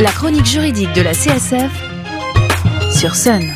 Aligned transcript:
La 0.00 0.12
chronique 0.12 0.46
juridique 0.46 0.94
de 0.94 1.02
la 1.02 1.12
CSF 1.12 1.70
sur 2.90 3.14
Sun. 3.14 3.52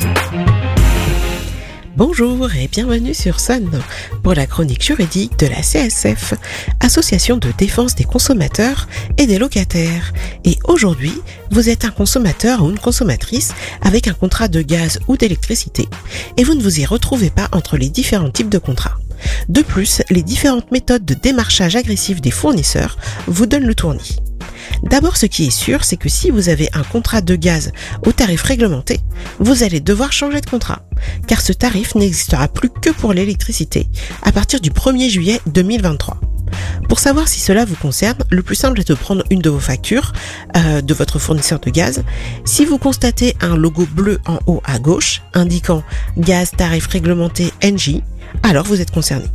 Bonjour 1.97 2.53
et 2.53 2.67
bienvenue 2.67 3.15
sur 3.15 3.39
Sun 3.39 3.67
pour 4.21 4.35
la 4.35 4.45
chronique 4.45 4.83
juridique 4.83 5.39
de 5.39 5.47
la 5.47 5.63
CSF, 5.63 6.35
Association 6.81 7.37
de 7.37 7.51
défense 7.57 7.95
des 7.95 8.03
consommateurs 8.03 8.87
et 9.17 9.25
des 9.25 9.39
locataires. 9.39 10.13
Et 10.43 10.59
aujourd'hui, 10.65 11.13
vous 11.49 11.67
êtes 11.67 11.83
un 11.83 11.89
consommateur 11.89 12.63
ou 12.63 12.69
une 12.69 12.77
consommatrice 12.77 13.55
avec 13.81 14.07
un 14.07 14.13
contrat 14.13 14.47
de 14.47 14.61
gaz 14.61 14.99
ou 15.07 15.17
d'électricité 15.17 15.89
et 16.37 16.43
vous 16.43 16.53
ne 16.53 16.61
vous 16.61 16.79
y 16.79 16.85
retrouvez 16.85 17.31
pas 17.31 17.49
entre 17.53 17.75
les 17.75 17.89
différents 17.89 18.29
types 18.29 18.49
de 18.49 18.59
contrats. 18.59 18.99
De 19.49 19.63
plus, 19.63 20.03
les 20.11 20.21
différentes 20.21 20.71
méthodes 20.71 21.05
de 21.05 21.15
démarchage 21.15 21.75
agressif 21.75 22.21
des 22.21 22.29
fournisseurs 22.29 22.97
vous 23.25 23.47
donnent 23.47 23.65
le 23.65 23.73
tournis. 23.73 24.17
D'abord, 24.89 25.17
ce 25.17 25.25
qui 25.25 25.45
est 25.47 25.51
sûr, 25.51 25.83
c'est 25.83 25.97
que 25.97 26.09
si 26.09 26.29
vous 26.29 26.49
avez 26.49 26.69
un 26.73 26.83
contrat 26.83 27.21
de 27.21 27.35
gaz 27.35 27.71
au 28.05 28.11
tarif 28.11 28.43
réglementé, 28.43 28.99
vous 29.39 29.63
allez 29.63 29.79
devoir 29.79 30.13
changer 30.13 30.41
de 30.41 30.49
contrat, 30.49 30.83
car 31.27 31.41
ce 31.41 31.53
tarif 31.53 31.95
n'existera 31.95 32.47
plus 32.47 32.69
que 32.69 32.91
pour 32.91 33.13
l'électricité 33.13 33.87
à 34.21 34.31
partir 34.31 34.61
du 34.61 34.69
1er 34.69 35.09
juillet 35.09 35.41
2023. 35.47 36.19
Pour 36.87 36.99
savoir 36.99 37.27
si 37.27 37.39
cela 37.39 37.65
vous 37.65 37.75
concerne, 37.75 38.19
le 38.29 38.43
plus 38.43 38.55
simple 38.55 38.79
est 38.79 38.87
de 38.87 38.93
prendre 38.93 39.23
une 39.31 39.41
de 39.41 39.49
vos 39.49 39.59
factures 39.59 40.13
euh, 40.55 40.81
de 40.81 40.93
votre 40.93 41.19
fournisseur 41.19 41.59
de 41.59 41.69
gaz. 41.69 42.03
Si 42.45 42.65
vous 42.65 42.77
constatez 42.77 43.35
un 43.41 43.57
logo 43.57 43.87
bleu 43.91 44.19
en 44.27 44.39
haut 44.45 44.61
à 44.63 44.79
gauche 44.79 45.21
indiquant 45.33 45.83
gaz 46.17 46.51
tarif 46.51 46.87
réglementé 46.87 47.51
NJ, 47.63 48.01
alors 48.43 48.65
vous 48.65 48.81
êtes 48.81 48.91
concerné. 48.91 49.25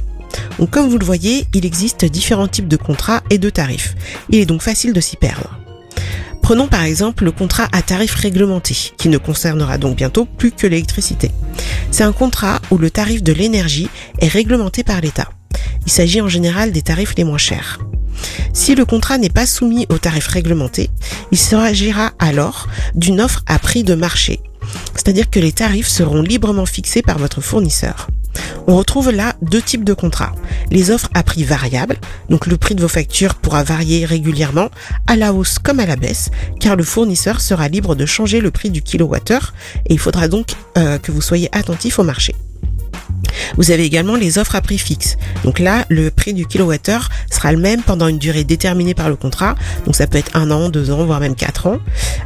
Comme 0.71 0.89
vous 0.89 0.99
le 0.99 1.07
voyez, 1.07 1.47
il 1.55 1.67
existe 1.67 2.05
différents 2.05 2.49
types 2.49 2.69
de 2.69 2.77
contrats 2.77 3.23
et 3.31 3.39
de 3.39 3.51
tarifs. 3.51 3.97
Il 4.29 4.39
est 4.39 4.47
donc 4.47 4.63
facile 4.63 4.93
de 4.93 5.01
s'y 5.01 5.17
perdre. 5.17 5.59
Prenons 6.43 6.69
par 6.69 6.85
exemple 6.85 7.25
le 7.25 7.33
contrat 7.33 7.69
à 7.73 7.83
tarif 7.83 8.15
réglementé, 8.15 8.77
qui 8.97 9.09
ne 9.09 9.19
concernera 9.19 9.79
donc 9.79 9.97
bientôt 9.97 10.25
plus 10.25 10.53
que 10.53 10.67
l'électricité. 10.67 11.31
C'est 11.91 12.05
un 12.05 12.13
contrat 12.13 12.61
où 12.71 12.79
le 12.79 12.91
tarif 12.91 13.23
de 13.23 13.33
l'énergie 13.33 13.89
est 14.21 14.29
réglementé 14.29 14.83
par 14.85 15.01
l'État. 15.01 15.29
Il 15.87 15.93
s'agit 15.93 16.21
en 16.21 16.29
général 16.29 16.73
des 16.73 16.83
tarifs 16.83 17.15
les 17.17 17.25
moins 17.25 17.39
chers. 17.39 17.79
Si 18.53 18.75
le 18.75 18.85
contrat 18.85 19.19
n'est 19.19 19.31
pas 19.31 19.47
soumis 19.47 19.87
au 19.91 19.99
tarif 19.99 20.27
réglementé, 20.27 20.91
il 21.31 21.39
s'agira 21.39 22.13
alors 22.19 22.69
d'une 22.95 23.21
offre 23.21 23.43
à 23.47 23.59
prix 23.59 23.85
de 23.85 23.95
marché, 23.95 24.41
c'est-à-dire 24.95 25.31
que 25.31 25.41
les 25.41 25.53
tarifs 25.53 25.89
seront 25.89 26.23
librement 26.23 26.67
fixés 26.67 27.03
par 27.03 27.19
votre 27.19 27.41
fournisseur. 27.41 28.09
On 28.67 28.77
retrouve 28.77 29.11
là 29.11 29.35
deux 29.43 29.63
types 29.63 29.85
de 29.85 29.95
contrats. 29.95 30.33
Les 30.71 30.91
offres 30.91 31.09
à 31.15 31.23
prix 31.23 31.45
variable, 31.45 31.99
donc 32.29 32.47
le 32.47 32.57
prix 32.57 32.75
de 32.75 32.81
vos 32.81 32.89
factures 32.89 33.35
pourra 33.35 33.65
varier 33.65 34.05
régulièrement 34.05 34.71
à 35.07 35.17
la 35.17 35.33
hausse 35.33 35.59
comme 35.59 35.81
à 35.81 35.87
la 35.87 35.97
baisse, 35.97 36.31
car 36.61 36.77
le 36.77 36.85
fournisseur 36.85 37.41
sera 37.41 37.69
libre 37.69 37.95
de 37.95 38.07
changer 38.07 38.41
le 38.41 38.51
prix 38.51 38.71
du 38.71 38.83
kilowattheure 38.83 39.53
et 39.87 39.95
il 39.95 39.99
faudra 39.99 40.29
donc 40.29 40.53
euh, 40.79 40.99
que 40.99 41.13
vous 41.13 41.23
soyez 41.23 41.49
attentif 41.53 41.99
au 41.99 42.05
marché. 42.05 42.35
Vous 43.57 43.71
avez 43.71 43.85
également 43.85 44.17
les 44.17 44.39
offres 44.39 44.57
à 44.57 44.61
prix 44.61 44.79
fixe. 44.79 45.17
Donc 45.45 45.59
là, 45.59 45.85
le 45.89 46.11
prix 46.11 46.35
du 46.35 46.47
kilowattheure 46.47 47.09
sera 47.31 47.53
le 47.53 47.59
même 47.59 47.83
pendant 47.83 48.09
une 48.09 48.19
durée 48.19 48.45
déterminée 48.45 48.95
par 48.95 49.09
le 49.09 49.17
contrat. 49.17 49.55
Donc 49.87 49.97
ça 49.97 50.07
peut 50.07 50.19
être 50.19 50.37
un 50.37 50.51
an, 50.51 50.69
deux 50.69 50.91
ans, 50.91 51.05
voire 51.05 51.21
même 51.21 51.35
quatre 51.35 51.67
ans. 51.67 51.79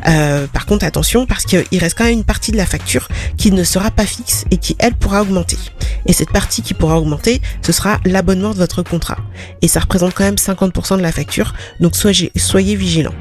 Euh, 0.08 0.46
par 0.46 0.66
contre, 0.66 0.84
attention, 0.84 1.26
parce 1.26 1.44
qu'il 1.44 1.78
reste 1.78 1.96
quand 1.96 2.04
même 2.04 2.14
une 2.14 2.24
partie 2.24 2.52
de 2.52 2.56
la 2.56 2.66
facture 2.66 3.08
qui 3.36 3.52
ne 3.52 3.64
sera 3.64 3.90
pas 3.90 4.06
fixe 4.06 4.44
et 4.50 4.56
qui, 4.56 4.76
elle, 4.78 4.94
pourra 4.94 5.22
augmenter. 5.22 5.58
Et 6.06 6.12
cette 6.12 6.30
partie 6.30 6.62
qui 6.62 6.74
pourra 6.74 6.98
augmenter, 6.98 7.40
ce 7.62 7.72
sera 7.72 7.98
l'abonnement 8.04 8.50
de 8.50 8.58
votre 8.58 8.82
contrat. 8.82 9.18
Et 9.62 9.68
ça 9.68 9.80
représente 9.80 10.14
quand 10.14 10.24
même 10.24 10.34
50% 10.34 10.96
de 10.96 11.02
la 11.02 11.12
facture. 11.12 11.54
Donc 11.80 11.96
soyez, 11.96 12.30
soyez 12.36 12.76
vigilants. 12.76 13.14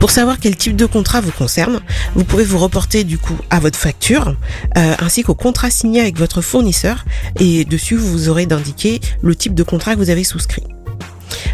Pour 0.00 0.10
savoir 0.10 0.40
quel 0.40 0.56
type 0.56 0.76
de 0.76 0.86
contrat 0.86 1.20
vous 1.20 1.30
concerne, 1.30 1.78
vous 2.14 2.24
pouvez 2.24 2.42
vous 2.42 2.56
reporter 2.56 3.04
du 3.04 3.18
coup 3.18 3.36
à 3.50 3.60
votre 3.60 3.78
facture 3.78 4.34
euh, 4.78 4.94
ainsi 4.98 5.22
qu'au 5.22 5.34
contrat 5.34 5.70
signé 5.70 6.00
avec 6.00 6.18
votre 6.18 6.40
fournisseur 6.40 7.04
et 7.38 7.66
dessus 7.66 7.96
vous 7.96 8.30
aurez 8.30 8.46
d'indiquer 8.46 9.00
le 9.20 9.36
type 9.36 9.54
de 9.54 9.62
contrat 9.62 9.94
que 9.94 10.00
vous 10.00 10.08
avez 10.08 10.24
souscrit. 10.24 10.64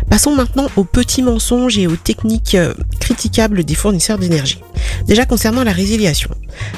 Passons 0.09 0.35
maintenant 0.35 0.69
aux 0.77 0.85
petits 0.85 1.23
mensonges 1.23 1.77
et 1.77 1.89
aux 1.89 1.97
techniques 1.97 2.55
euh, 2.55 2.73
critiquables 3.01 3.65
des 3.65 3.75
fournisseurs 3.75 4.17
d'énergie. 4.17 4.63
Déjà 5.07 5.25
concernant 5.25 5.65
la 5.65 5.73
résiliation. 5.73 6.31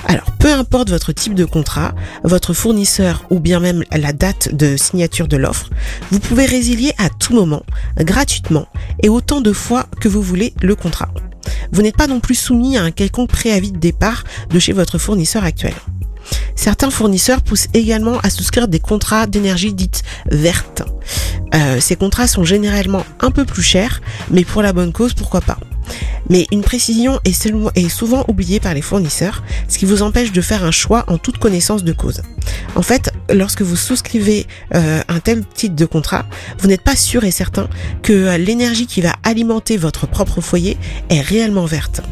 Alors, 0.07 0.33
peu 0.39 0.53
importe 0.53 0.89
votre 0.89 1.13
type 1.13 1.35
de 1.35 1.45
contrat, 1.45 1.95
votre 2.25 2.55
fournisseur 2.55 3.27
ou 3.29 3.41
bien 3.41 3.61
même 3.61 3.85
la 3.93 4.15
date 4.15 4.55
de 4.55 4.79
signature 4.79 5.29
de 5.29 5.37
l'offre, 5.37 5.69
vous 6.11 6.19
pouvez 6.19 6.47
résilier 6.47 6.95
à 6.97 7.11
tout 7.11 7.35
moment, 7.35 7.63
gratuitement 7.99 8.67
et 9.03 9.11
autant 9.11 9.43
de 9.43 9.53
fois 9.53 9.87
que 10.01 10.09
vous 10.09 10.23
voulez 10.23 10.55
le 10.63 10.75
contrat 10.75 11.11
vous 11.73 11.83
n'êtes 11.83 11.97
pas 11.97 12.07
non 12.07 12.21
plus 12.21 12.35
soumis 12.35 12.77
à 12.77 12.83
un 12.83 12.91
quelconque 12.91 13.31
préavis 13.31 13.73
de 13.73 13.79
départ 13.79 14.25
de 14.51 14.59
chez 14.59 14.73
votre 14.73 14.99
fournisseur 14.99 15.45
actuel. 15.45 15.75
Certains 16.55 16.91
fournisseurs 16.91 17.43
poussent 17.43 17.69
également 17.75 18.19
à 18.21 18.31
souscrire 18.31 18.69
des 18.69 18.81
contrats 18.81 19.27
d'énergie 19.27 19.73
dite 19.73 20.03
verte. 20.31 20.83
Euh, 21.55 21.81
ces 21.81 21.97
contrats 21.97 22.27
sont 22.27 22.45
généralement 22.45 23.05
un 23.21 23.31
peu 23.31 23.45
plus 23.45 23.63
chers, 23.63 24.01
mais 24.31 24.45
pour 24.45 24.63
la 24.63 24.73
bonne 24.73 24.93
cause, 24.93 25.15
pourquoi 25.15 25.41
pas? 25.41 25.59
Mais 26.29 26.47
une 26.51 26.63
précision 26.63 27.21
est 27.25 27.89
souvent 27.89 28.25
oubliée 28.29 28.61
par 28.61 28.75
les 28.75 28.83
fournisseurs, 28.83 29.43
ce 29.69 29.79
qui 29.79 29.85
vous 29.85 30.03
empêche 30.03 30.33
de 30.33 30.41
faire 30.41 30.65
un 30.65 30.71
choix 30.71 31.05
en 31.09 31.19
toute 31.19 31.39
connaissance 31.39 31.85
de 31.85 31.93
cause. 31.93 32.23
En 32.75 32.83
fait, 32.83 33.13
lorsque 33.31 33.63
vous 33.63 33.77
souscrivez 33.77 34.47
euh, 34.75 35.01
un 35.09 35.21
tel 35.21 35.45
type 35.45 35.75
de 35.75 35.85
contrat, 35.85 36.27
vous 36.59 36.69
n'êtes 36.69 36.83
pas 36.83 36.97
sûr 36.97 37.25
et 37.25 37.31
certain 37.31 37.69
que 38.03 38.37
l'énergie 38.37 38.87
qui 38.87 39.01
va 39.01 39.15
alimenter 39.23 39.77
votre 39.77 40.07
propre 40.07 40.41
foyer 40.41 40.77
est 41.11 41.21
réellement 41.21 41.67
verte. 41.67 42.03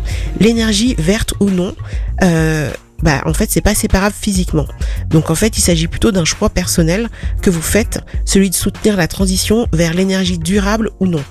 L'énergie 0.41 0.95
verte 0.99 1.35
ou 1.41 1.51
non, 1.51 1.75
euh, 2.23 2.71
bah 3.03 3.23
en 3.27 3.35
fait 3.35 3.51
c'est 3.51 3.61
pas 3.61 3.75
séparable 3.75 4.15
physiquement. 4.19 4.67
Donc 5.11 5.31
en 5.31 5.35
fait 5.35 5.59
il 5.59 5.61
s'agit 5.61 5.87
plutôt 5.87 6.13
d'un 6.13 6.25
choix 6.25 6.51
personnel 6.51 7.09
que 7.43 7.51
vous 7.51 7.63
faites, 7.63 8.01
celui 8.25 8.51
de 8.51 8.55
soutenir 8.55 8.97
la 8.97 9.09
transition 9.09 9.67
vers 9.73 9.95
l'énergie 9.95 10.39
durable 10.39 10.91
ou 11.01 11.07
non. 11.07 11.23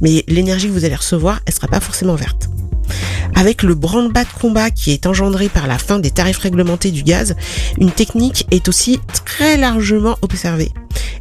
Mais 0.00 0.24
l'énergie 0.28 0.68
que 0.68 0.72
vous 0.72 0.84
allez 0.84 0.94
recevoir, 0.94 1.40
elle 1.46 1.54
sera 1.54 1.68
pas 1.68 1.80
forcément 1.80 2.14
verte. 2.14 2.48
Avec 3.34 3.62
le 3.62 3.74
branle-bas 3.74 4.24
de 4.24 4.40
combat 4.40 4.70
qui 4.70 4.92
est 4.92 5.06
engendré 5.06 5.48
par 5.48 5.66
la 5.66 5.78
fin 5.78 5.98
des 5.98 6.10
tarifs 6.10 6.38
réglementés 6.38 6.90
du 6.90 7.02
gaz, 7.02 7.36
une 7.78 7.90
technique 7.90 8.46
est 8.50 8.68
aussi 8.68 9.00
très 9.24 9.56
largement 9.56 10.16
observée. 10.22 10.72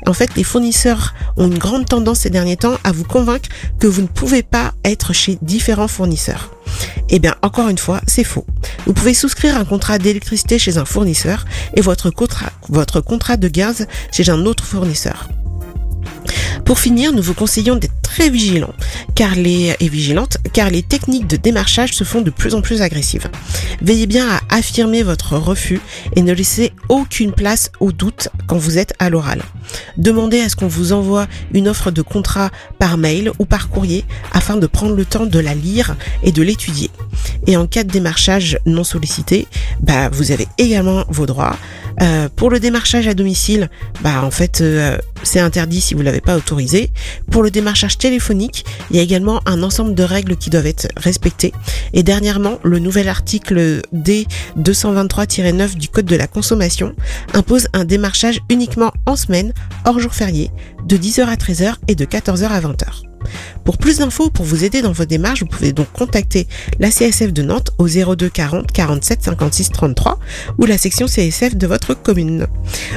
En 0.05 0.13
fait, 0.13 0.35
les 0.35 0.43
fournisseurs 0.43 1.13
ont 1.35 1.47
une 1.47 1.57
grande 1.57 1.85
tendance 1.85 2.19
ces 2.19 2.29
derniers 2.29 2.57
temps 2.57 2.77
à 2.83 2.91
vous 2.91 3.03
convaincre 3.03 3.49
que 3.79 3.88
vous 3.88 4.01
ne 4.01 4.07
pouvez 4.07 4.41
pas 4.41 4.73
être 4.85 5.13
chez 5.13 5.38
différents 5.41 5.88
fournisseurs. 5.88 6.51
Eh 7.09 7.19
bien, 7.19 7.35
encore 7.41 7.69
une 7.69 7.77
fois, 7.77 8.01
c'est 8.07 8.23
faux. 8.23 8.45
Vous 8.85 8.94
pouvez 8.94 9.13
souscrire 9.13 9.57
un 9.57 9.65
contrat 9.65 9.97
d'électricité 9.97 10.59
chez 10.59 10.77
un 10.77 10.85
fournisseur 10.85 11.45
et 11.75 11.81
votre 11.81 12.09
contrat, 12.09 12.51
votre 12.69 13.01
contrat 13.01 13.38
de 13.38 13.47
gaz 13.47 13.88
chez 14.11 14.29
un 14.29 14.45
autre 14.45 14.63
fournisseur. 14.63 15.29
Pour 16.66 16.79
finir, 16.79 17.13
nous 17.13 17.22
vous 17.22 17.34
conseillons 17.34 17.75
d'être 17.75 17.94
très 18.01 18.29
vigilants 18.29 18.73
car 19.16 19.35
les, 19.35 19.75
et 19.79 19.90
vigilantes 19.90 20.38
car 20.53 20.69
les 20.69 20.84
techniques 20.84 21.28
de 21.28 21.38
démarchage 21.38 21.94
se 21.94 22.03
font 22.03 22.22
de 22.22 22.29
plus 22.29 22.56
en 22.56 22.62
plus 22.62 22.81
agressives. 22.81 23.29
Veillez 23.81 24.07
bien 24.07 24.28
à 24.29 24.56
affirmer 24.56 25.03
votre 25.03 25.38
refus 25.38 25.79
et 26.16 26.22
ne 26.22 26.34
laissez 26.34 26.73
aucune 26.90 27.31
place 27.31 27.72
au 27.79 27.91
doute 27.91 28.29
quand 28.47 28.57
vous 28.57 28.78
êtes 28.78 28.94
à 29.00 29.09
l'oral. 29.09 29.41
Demandez 29.97 30.40
à 30.40 30.50
ce 30.50 30.56
qu'on 30.56 30.68
vous 30.68 30.94
envoie 30.94 31.28
une 31.53 31.68
offre 31.68 31.91
de 31.91 32.01
contrat 32.01 32.50
par 32.79 32.97
mail 32.97 33.31
ou 33.39 33.45
par 33.45 33.69
courrier 33.69 34.06
afin 34.31 34.56
de 34.56 34.68
prendre 34.68 34.95
le 34.95 35.06
temps 35.06 35.25
de 35.25 35.39
la 35.39 35.53
lire 35.53 35.95
et 36.24 36.31
de 36.31 36.41
l'étudier. 36.41 36.89
Et 37.45 37.57
en 37.57 37.68
cas 37.68 37.84
de 37.84 37.91
démarchage 37.91 38.59
non 38.66 38.84
sollicité, 38.84 39.47
bah, 39.81 40.09
vous 40.09 40.31
avez 40.31 40.47
également 40.57 41.06
vos 41.09 41.25
droits. 41.25 41.57
Euh, 42.01 42.29
pour 42.35 42.49
le 42.49 42.59
démarchage 42.59 43.07
à 43.07 43.13
domicile, 43.13 43.69
bah 44.01 44.23
en 44.23 44.31
fait 44.31 44.61
euh, 44.61 44.97
c'est 45.23 45.39
interdit 45.39 45.81
si 45.81 45.93
vous 45.93 46.01
l'avez 46.01 46.21
pas 46.21 46.37
autorisé. 46.37 46.91
Pour 47.31 47.44
le 47.44 47.51
démarchage 47.51 47.97
téléphonique, 47.97 48.65
il 48.91 48.97
y 48.97 48.99
a 48.99 49.01
également 49.01 49.41
un 49.45 49.63
ensemble 49.63 49.95
de 49.95 50.03
règles 50.03 50.35
qui 50.35 50.49
doivent 50.49 50.67
être 50.67 50.88
respectées. 50.95 51.53
Et 51.94 52.03
dernièrement, 52.03 52.59
le 52.63 52.79
nouvel 52.79 53.09
article 53.09 53.81
D223-9 53.94 55.75
du 55.75 55.89
Code 55.89 56.05
de 56.05 56.15
la 56.15 56.27
consommation 56.27 56.95
impose 57.33 57.67
un 57.73 57.85
démarchage 57.85 58.39
uniquement 58.50 58.93
en 59.05 59.15
semaine, 59.15 59.53
hors 59.85 60.00
jour 60.00 60.13
férié, 60.13 60.51
de 60.85 60.97
10h 60.97 61.25
à 61.25 61.35
13h 61.35 61.75
et 61.88 61.95
de 61.95 62.05
14h 62.05 62.47
à 62.47 62.61
20h. 62.61 63.06
Pour 63.63 63.77
plus 63.77 63.97
d'infos, 63.97 64.29
pour 64.29 64.45
vous 64.45 64.63
aider 64.63 64.81
dans 64.81 64.91
vos 64.91 65.06
démarches, 65.06 65.41
vous 65.41 65.47
pouvez 65.47 65.74
donc 65.74 65.91
contacter 65.91 66.47
la 66.79 66.89
CSF 66.89 67.33
de 67.33 67.41
Nantes 67.41 67.71
au 67.77 67.88
02 67.88 68.29
40 68.29 68.71
47 68.71 69.24
56 69.24 69.69
33 69.71 70.19
ou 70.57 70.65
la 70.65 70.77
section 70.77 71.07
CSF 71.07 71.56
de 71.56 71.68
votre 71.68 71.94
commune. 71.94 72.47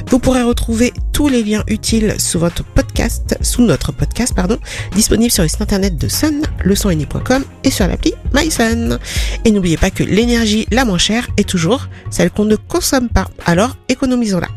Vous 0.09 0.19
pourrez 0.19 0.43
retrouver 0.43 0.93
tous 1.13 1.29
les 1.29 1.43
liens 1.43 1.65
utiles 1.67 2.15
sous 2.19 2.39
votre 2.39 2.65
podcast, 2.65 3.37
sous 3.41 3.63
notre 3.63 3.93
podcast, 3.93 4.35
pardon, 4.35 4.59
disponible 4.95 5.31
sur 5.31 5.43
le 5.43 5.49
site 5.49 5.63
internet 5.63 5.97
de 5.97 6.09
Sun, 6.09 6.43
leçonuni.com 6.65 7.45
et 7.65 7.71
sur 7.71 7.87
l'appli 7.87 8.15
MySun. 8.35 8.99
Et 9.45 9.51
n'oubliez 9.51 9.77
pas 9.77 9.91
que 9.91 10.03
l'énergie 10.03 10.67
la 10.71 10.85
moins 10.85 10.99
chère 10.99 11.29
est 11.37 11.49
toujours 11.49 11.89
celle 12.11 12.31
qu'on 12.31 12.45
ne 12.45 12.57
consomme 12.57 13.09
pas. 13.09 13.29
Alors 13.47 13.77
économisons-la. 13.89 14.49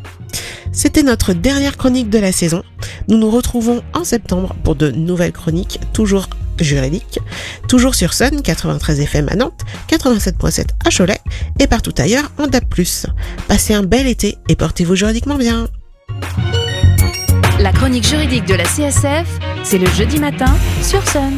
C'était 0.73 1.03
notre 1.03 1.33
dernière 1.33 1.77
chronique 1.77 2.09
de 2.09 2.17
la 2.17 2.31
saison. 2.31 2.63
Nous 3.07 3.17
nous 3.17 3.29
retrouvons 3.29 3.83
en 3.93 4.03
septembre 4.03 4.55
pour 4.63 4.75
de 4.75 4.89
nouvelles 4.89 5.31
chroniques, 5.31 5.79
toujours 5.93 6.27
juridique, 6.59 7.19
toujours 7.67 7.93
sur 7.95 8.13
Sun 8.13 8.41
93 8.41 8.99
FM 8.99 9.29
à 9.29 9.35
Nantes, 9.35 9.61
87.7 9.89 10.65
à 10.85 10.89
Cholet 10.89 11.19
et 11.59 11.67
partout 11.67 11.93
ailleurs 11.97 12.31
en 12.39 12.47
DAP+. 12.47 12.65
Passez 13.47 13.73
un 13.73 13.83
bel 13.83 14.07
été 14.07 14.37
et 14.49 14.55
portez-vous 14.55 14.95
juridiquement 14.95 15.37
bien. 15.37 15.67
La 17.59 17.71
chronique 17.71 18.07
juridique 18.07 18.45
de 18.45 18.55
la 18.55 18.65
CSF, 18.65 19.27
c'est 19.63 19.77
le 19.77 19.87
jeudi 19.87 20.19
matin 20.19 20.53
sur 20.81 21.07
Sun. 21.07 21.33